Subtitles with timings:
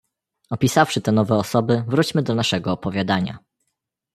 [0.49, 3.37] "Opisawszy te nowe osoby, wróćmy do naszego opowiadania."